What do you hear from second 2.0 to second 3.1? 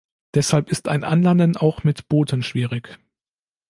Booten schwierig.